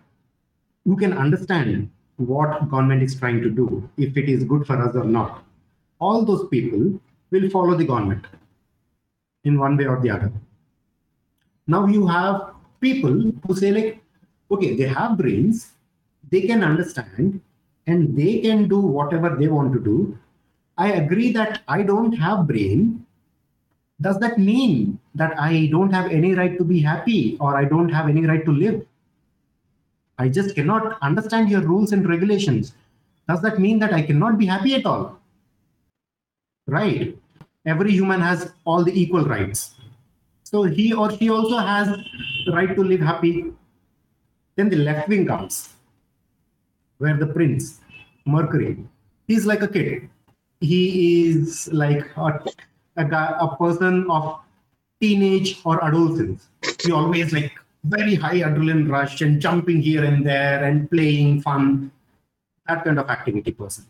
[0.84, 1.90] who can understand
[2.32, 3.66] what government is trying to do
[4.06, 5.42] if it is good for us or not
[5.98, 6.84] all those people
[7.30, 8.26] will follow the government
[9.44, 10.32] in one way or the other
[11.66, 14.00] now you have people who say like
[14.50, 15.72] okay they have brains
[16.30, 17.40] they can understand
[17.86, 19.98] and they can do whatever they want to do
[20.80, 23.04] I agree that I don't have brain,
[24.00, 27.90] does that mean that I don't have any right to be happy or I don't
[27.90, 28.86] have any right to live?
[30.18, 32.72] I just cannot understand your rules and regulations.
[33.28, 35.20] Does that mean that I cannot be happy at all?
[36.66, 37.14] Right.
[37.66, 39.74] Every human has all the equal rights.
[40.44, 41.88] So he or she also has
[42.46, 43.52] the right to live happy.
[44.56, 45.74] Then the left wing comes,
[46.98, 47.80] where the prince,
[48.26, 48.84] Mercury,
[49.26, 50.10] he's like a kid
[50.60, 52.40] he is like a,
[52.96, 54.40] a, guy, a person of
[55.00, 56.48] teenage or adolescence.
[56.82, 57.52] He always like
[57.84, 61.90] very high adrenaline rush and jumping here and there and playing fun,
[62.68, 63.86] that kind of activity person.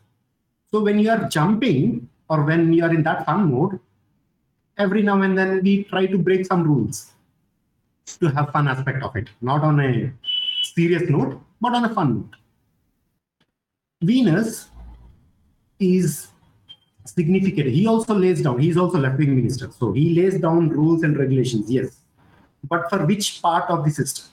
[0.71, 3.79] So when you are jumping or when you are in that fun mode,
[4.79, 7.13] every now and then we try to break some rules
[8.21, 10.13] to have fun aspect of it, not on a
[10.63, 12.37] serious note, but on a fun note.
[14.03, 14.69] Venus
[15.79, 16.29] is
[17.05, 17.69] significant.
[17.69, 19.71] He also lays down, he's also left wing minister.
[19.77, 22.01] So he lays down rules and regulations, yes.
[22.69, 24.27] But for which part of the system?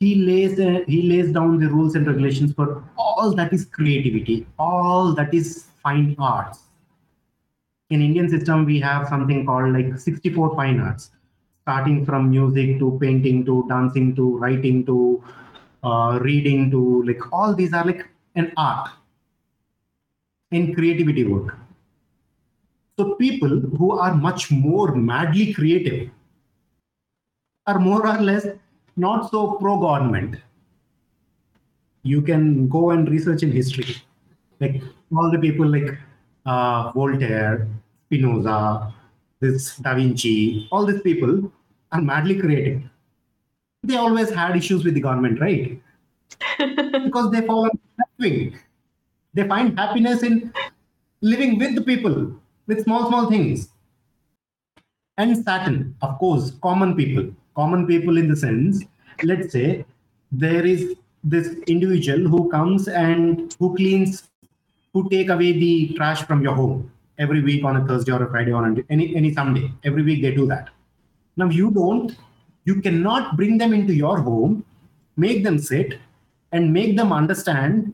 [0.00, 4.46] He lays, uh, he lays down the rules and regulations for all that is creativity,
[4.58, 6.58] all that is fine arts.
[7.90, 11.10] In Indian system, we have something called like 64 fine arts,
[11.62, 15.22] starting from music to painting to dancing to writing to
[15.82, 18.06] uh, reading to like all these are like
[18.36, 18.90] an art
[20.50, 21.56] in creativity work
[22.96, 26.10] so people who are much more madly creative
[27.66, 28.46] are more or less
[28.96, 30.36] not so pro-government.
[32.04, 33.96] You can go and research in history,
[34.60, 34.80] like
[35.16, 35.98] all the people like
[36.46, 37.68] uh, Voltaire,
[38.06, 38.92] Spinoza,
[39.40, 41.52] this Da Vinci, all these people
[41.92, 42.82] are madly creative.
[43.82, 45.80] They always had issues with the government, right?
[47.04, 48.52] because they fall on that.
[49.34, 50.52] They find happiness in
[51.20, 52.32] living with the people
[52.66, 53.68] with small, small things.
[55.18, 57.30] And Saturn, of course, common people.
[57.54, 58.84] Common people in the sense,
[59.22, 59.84] let's say
[60.32, 64.28] there is this individual who comes and who cleans,
[64.94, 68.30] who take away the trash from your home every week on a Thursday or a
[68.30, 69.70] Friday or any any Sunday.
[69.84, 70.70] Every week they do that.
[71.36, 72.16] Now you don't,
[72.64, 74.64] you cannot bring them into your home,
[75.16, 75.98] make them sit,
[76.52, 77.92] and make them understand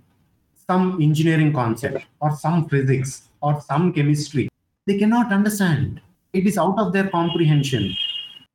[0.69, 4.51] some engineering concept or some physics or some chemistry
[4.91, 6.01] they cannot understand.
[6.33, 7.95] It is out of their comprehension.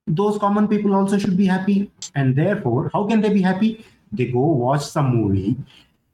[0.08, 1.91] Those common people also should be happy.
[2.14, 3.86] And therefore, how can they be happy?
[4.12, 5.56] They go watch some movie,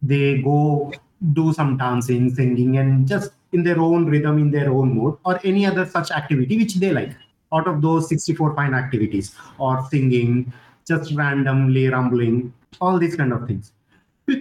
[0.01, 0.91] they go
[1.33, 5.39] do some dancing, singing, and just in their own rhythm, in their own mode, or
[5.43, 7.15] any other such activity which they like
[7.53, 10.51] out of those 64 fine activities, or singing,
[10.87, 13.73] just randomly rumbling, all these kind of things.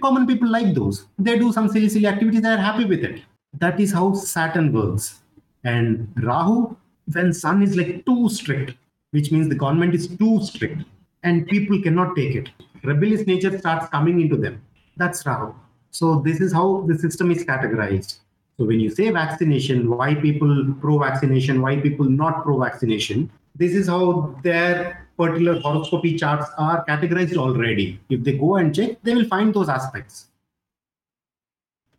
[0.01, 1.05] Common people like those.
[1.19, 3.21] They do some silly, silly activities, they are happy with it.
[3.59, 5.19] That is how Saturn works.
[5.65, 6.77] And Rahu,
[7.11, 8.77] when Sun is like too strict,
[9.11, 10.83] which means the government is too strict
[11.23, 12.49] and people cannot take it.
[12.83, 14.61] Rebellious nature starts coming into them.
[14.97, 15.53] That's Rahu.
[15.91, 18.19] So this is how the system is categorized.
[18.57, 24.35] So when you say vaccination, why people pro-vaccination, why people not pro-vaccination, this is how
[24.43, 27.99] their particular horoscopy charts are categorized already.
[28.09, 30.27] If they go and check, they will find those aspects.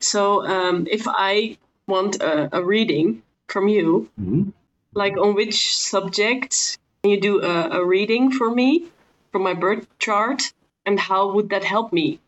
[0.01, 4.53] So um, if I want a, a reading from you, Mhm.
[4.95, 8.87] like on which subject can you do a, a reading for me
[9.31, 10.53] from my birth chart,
[10.87, 12.21] and how would that help me?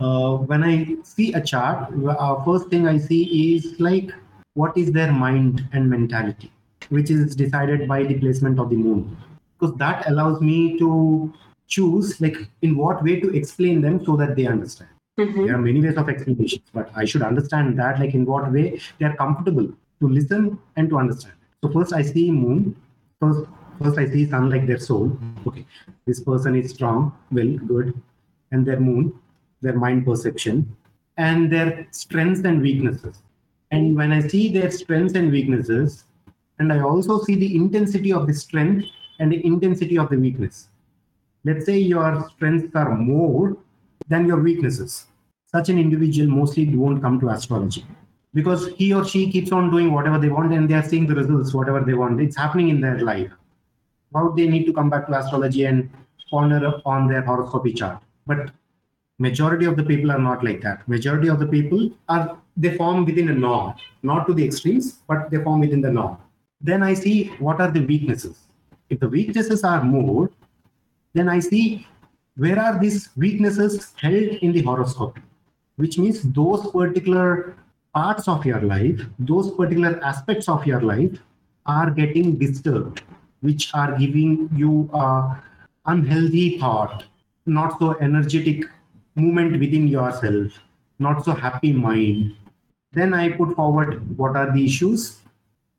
[0.00, 4.12] Uh, when I see a chart, uh, first thing I see is like
[4.54, 6.50] what is their mind and mentality,
[6.88, 9.16] which is decided by the placement of the moon,
[9.58, 11.32] because that allows me to
[11.68, 14.90] choose like in what way to explain them so that they understand.
[15.18, 15.46] Mhm.
[15.46, 18.80] There are many ways of explanations, but I should understand that like in what way
[18.98, 19.68] they are comfortable
[20.00, 21.34] to listen and to understand.
[21.62, 22.74] So first I see moon.
[23.20, 23.46] First,
[23.80, 25.16] first I see sun like their soul.
[25.46, 25.64] Okay,
[26.04, 27.94] this person is strong, will, good,
[28.50, 29.12] and their moon,
[29.64, 30.76] their mind perception,
[31.16, 33.18] and their strengths and weaknesses.
[33.70, 36.04] And when I see their strengths and weaknesses,
[36.58, 38.86] and I also see the intensity of the strength
[39.18, 40.68] and the intensity of the weakness.
[41.44, 43.56] Let's say your strengths are more
[44.08, 45.06] than your weaknesses.
[45.46, 47.84] Such an individual mostly won't come to astrology
[48.34, 51.14] because he or she keeps on doing whatever they want and they are seeing the
[51.14, 52.20] results, whatever they want.
[52.20, 53.30] It's happening in their life.
[54.12, 55.90] Would they need to come back to astrology and
[56.30, 58.02] ponder upon their horoscopy chart?
[58.26, 58.50] But
[59.18, 60.86] majority of the people are not like that.
[60.88, 65.30] Majority of the people are they form within a norm, not to the extremes, but
[65.30, 66.16] they form within the norm.
[66.60, 68.38] Then I see what are the weaknesses.
[68.90, 70.30] If the weaknesses are more,
[71.14, 71.86] then I see
[72.36, 75.18] where are these weaknesses held in the horoscope,
[75.76, 77.56] which means those particular
[77.94, 81.18] parts of your life, those particular aspects of your life
[81.66, 83.02] are getting disturbed,
[83.40, 85.42] which are giving you a
[85.86, 87.04] unhealthy thought,
[87.46, 88.64] not so energetic
[89.14, 90.52] movement within yourself,
[90.98, 92.34] not so happy mind.
[92.92, 95.20] Then I put forward what are the issues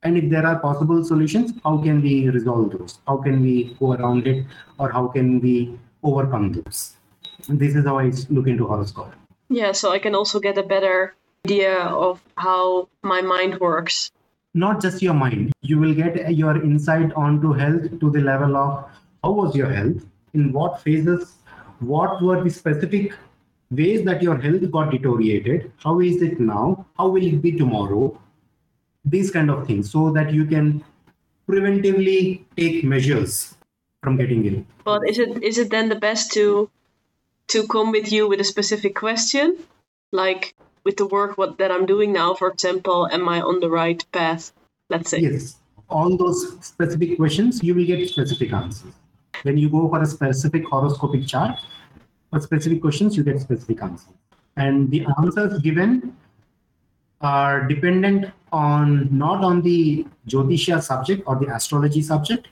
[0.02, 2.98] and if there are possible solutions, how can we resolve those?
[3.08, 4.46] How can we go around it
[4.78, 6.94] or how can we overcome those?
[7.48, 9.12] And this is how I look into horoscope.
[9.48, 11.14] Yeah, so I can also get a better
[11.44, 14.12] idea of how my mind works.
[14.54, 18.84] Not just your mind, you will get your insight onto health to the level of
[19.24, 21.34] how was your health, in what phases,
[21.80, 23.12] what were the specific
[23.70, 28.18] ways that your health got deteriorated, how is it now, how will it be tomorrow,
[29.04, 30.84] these kind of things, so that you can
[31.48, 33.54] preventively take measures
[34.02, 34.64] from getting ill.
[34.84, 36.70] But is it is it then the best to
[37.48, 39.56] to come with you with a specific question,
[40.12, 40.54] like
[40.84, 44.04] with the work what that I'm doing now, for example, am I on the right
[44.12, 44.52] path?
[44.88, 45.20] Let's say.
[45.20, 45.56] Yes,
[45.88, 48.92] all those specific questions, you will get specific answers.
[49.42, 51.58] When you go for a specific horoscopic chart,
[52.30, 54.14] for specific questions, you get specific answers.
[54.56, 56.16] And the answers given
[57.20, 62.48] are dependent on not on the Jyotisha subject or the astrology subject,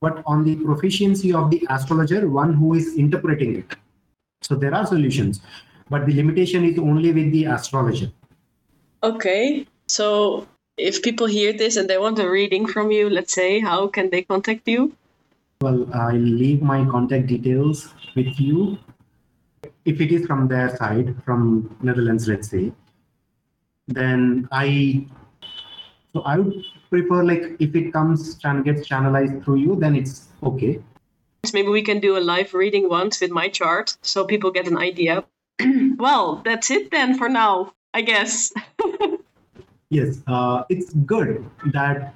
[0.00, 3.76] but on the proficiency of the astrologer, one who is interpreting it.
[4.42, 5.40] So there are solutions,
[5.88, 8.10] but the limitation is only with the astrologer.
[9.02, 9.66] Okay.
[9.86, 10.46] So
[10.76, 14.10] if people hear this and they want a reading from you, let's say, how can
[14.10, 14.96] they contact you?
[15.62, 18.78] Well, I'll leave my contact details with you.
[19.84, 22.72] If it is from their side, from Netherlands, let's say,
[23.86, 25.06] then I
[26.12, 30.26] so I would prefer like if it comes and gets channelized through you, then it's
[30.42, 30.82] okay.
[31.52, 34.76] Maybe we can do a live reading once with my chart so people get an
[34.76, 35.24] idea.
[35.96, 38.52] well, that's it then for now, I guess.
[39.92, 41.44] Yes, uh, it's good
[41.74, 42.14] that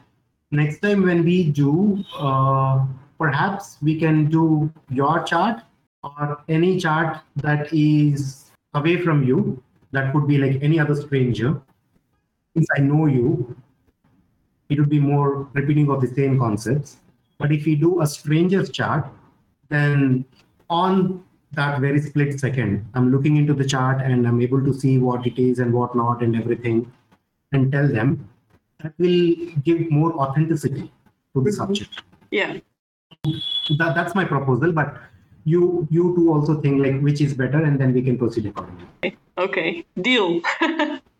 [0.50, 2.86] next time when we do, uh,
[3.18, 5.62] perhaps we can do your chart
[6.02, 9.62] or any chart that is away from you.
[9.92, 11.60] That could be like any other stranger.
[12.54, 13.56] Since I know you,
[14.68, 16.98] it would be more repeating of the same concepts.
[17.38, 19.06] But if we do a stranger's chart,
[19.68, 20.24] then
[20.68, 24.98] on that very split second, I'm looking into the chart and I'm able to see
[24.98, 26.90] what it is and what not and everything
[27.52, 28.28] and tell them
[28.82, 30.92] that will give more authenticity
[31.34, 31.50] to the mm-hmm.
[31.50, 32.02] subject.
[32.30, 32.58] yeah.
[33.78, 34.96] That, that's my proposal, but
[35.44, 39.16] you you two also think like which is better and then we can proceed accordingly.
[39.38, 39.84] Okay.
[40.00, 40.40] Deal.